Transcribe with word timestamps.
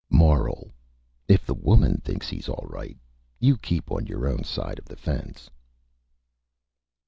MORAL: 0.09 0.73
_If 1.29 1.45
the 1.45 1.53
Woman 1.53 2.01
thinks 2.03 2.27
he's 2.27 2.49
All 2.49 2.65
Right, 2.67 2.97
you 3.39 3.55
keep 3.55 3.91
on 3.91 4.07
your 4.07 4.27
own 4.27 4.43
Side 4.43 4.79
of 4.79 4.85
the 4.85 4.95
Fence. 4.97 5.47